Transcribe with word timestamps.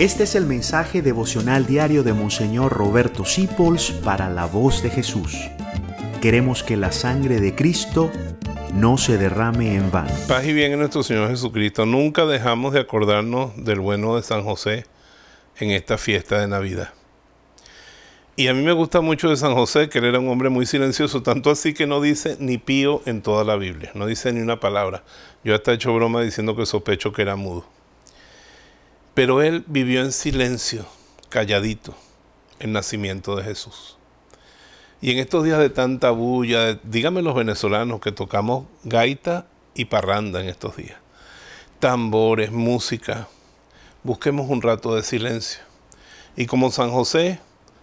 Este 0.00 0.22
es 0.22 0.34
el 0.34 0.46
mensaje 0.46 1.02
devocional 1.02 1.66
diario 1.66 2.02
de 2.02 2.14
Monseñor 2.14 2.72
Roberto 2.72 3.26
Sipols 3.26 3.90
para 3.90 4.30
la 4.30 4.46
voz 4.46 4.82
de 4.82 4.88
Jesús. 4.88 5.36
Queremos 6.22 6.62
que 6.62 6.78
la 6.78 6.90
sangre 6.90 7.38
de 7.38 7.54
Cristo 7.54 8.10
no 8.72 8.96
se 8.96 9.18
derrame 9.18 9.74
en 9.74 9.90
vano. 9.90 10.10
Paz 10.26 10.46
y 10.46 10.54
bien 10.54 10.72
en 10.72 10.78
nuestro 10.78 11.02
Señor 11.02 11.28
Jesucristo. 11.28 11.84
Nunca 11.84 12.24
dejamos 12.24 12.72
de 12.72 12.80
acordarnos 12.80 13.52
del 13.62 13.80
bueno 13.80 14.16
de 14.16 14.22
San 14.22 14.42
José 14.42 14.86
en 15.58 15.70
esta 15.70 15.98
fiesta 15.98 16.40
de 16.40 16.48
Navidad. 16.48 16.94
Y 18.36 18.48
a 18.48 18.54
mí 18.54 18.62
me 18.62 18.72
gusta 18.72 19.02
mucho 19.02 19.28
de 19.28 19.36
San 19.36 19.52
José 19.52 19.90
que 19.90 19.98
él 19.98 20.06
era 20.06 20.18
un 20.18 20.30
hombre 20.30 20.48
muy 20.48 20.64
silencioso, 20.64 21.22
tanto 21.22 21.50
así 21.50 21.74
que 21.74 21.86
no 21.86 22.00
dice 22.00 22.38
ni 22.40 22.56
pío 22.56 23.02
en 23.04 23.20
toda 23.20 23.44
la 23.44 23.56
Biblia, 23.56 23.90
no 23.94 24.06
dice 24.06 24.32
ni 24.32 24.40
una 24.40 24.60
palabra. 24.60 25.04
Yo 25.44 25.54
hasta 25.54 25.72
he 25.72 25.74
hecho 25.74 25.92
broma 25.92 26.22
diciendo 26.22 26.56
que 26.56 26.64
sospecho 26.64 27.12
que 27.12 27.20
era 27.20 27.36
mudo. 27.36 27.79
Pero 29.20 29.42
él 29.42 29.64
vivió 29.66 30.00
en 30.00 30.12
silencio, 30.12 30.86
calladito, 31.28 31.94
el 32.58 32.72
nacimiento 32.72 33.36
de 33.36 33.44
Jesús. 33.44 33.98
Y 35.02 35.10
en 35.10 35.18
estos 35.18 35.44
días 35.44 35.58
de 35.58 35.68
tanta 35.68 36.10
bulla, 36.10 36.80
díganme 36.84 37.20
los 37.20 37.34
venezolanos 37.34 38.00
que 38.00 38.12
tocamos 38.12 38.64
gaita 38.82 39.46
y 39.74 39.84
parranda 39.84 40.40
en 40.40 40.48
estos 40.48 40.76
días, 40.76 40.96
tambores, 41.80 42.50
música, 42.50 43.28
busquemos 44.04 44.48
un 44.48 44.62
rato 44.62 44.94
de 44.94 45.02
silencio. 45.02 45.60
Y 46.34 46.46
como 46.46 46.70
San 46.70 46.90
José, 46.90 47.40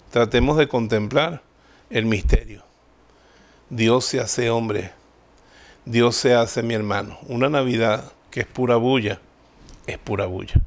tratemos 0.09 0.57
de 0.57 0.67
contemplar 0.67 1.43
el 1.91 2.07
misterio. 2.07 2.63
Dios 3.69 4.05
se 4.05 4.19
hace 4.21 4.49
hombre, 4.49 4.91
Dios 5.85 6.15
se 6.15 6.33
hace 6.33 6.63
mi 6.63 6.73
hermano. 6.73 7.19
Una 7.27 7.47
Navidad 7.47 8.11
que 8.31 8.39
es 8.39 8.47
pura 8.47 8.77
bulla, 8.77 9.21
es 9.85 9.99
pura 9.99 10.25
bulla 10.25 10.63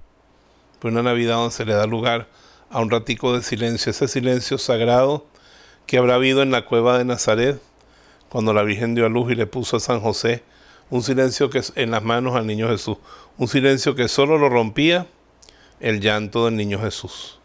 pero 0.80 0.92
una 0.92 1.02
Navidad 1.02 1.36
donde 1.36 1.54
se 1.54 1.64
le 1.64 1.74
da 1.74 1.86
lugar 1.86 2.28
a 2.70 2.80
un 2.80 2.90
ratico 2.90 3.32
de 3.34 3.42
silencio, 3.42 3.90
ese 3.90 4.08
silencio 4.08 4.58
sagrado 4.58 5.26
que 5.86 5.98
habrá 5.98 6.14
habido 6.14 6.42
en 6.42 6.50
la 6.50 6.64
cueva 6.64 6.98
de 6.98 7.04
Nazaret, 7.04 7.60
cuando 8.28 8.52
la 8.52 8.62
Virgen 8.62 8.94
dio 8.94 9.06
a 9.06 9.08
luz 9.08 9.32
y 9.32 9.34
le 9.34 9.46
puso 9.46 9.76
a 9.76 9.80
San 9.80 10.00
José, 10.00 10.42
un 10.88 11.02
silencio 11.02 11.50
que 11.50 11.58
es 11.58 11.72
en 11.76 11.90
las 11.90 12.02
manos 12.02 12.36
al 12.36 12.46
niño 12.46 12.68
Jesús, 12.68 12.98
un 13.38 13.48
silencio 13.48 13.94
que 13.94 14.08
solo 14.08 14.38
lo 14.38 14.48
rompía 14.48 15.06
el 15.80 16.00
llanto 16.00 16.44
del 16.44 16.56
niño 16.56 16.80
Jesús. 16.80 17.38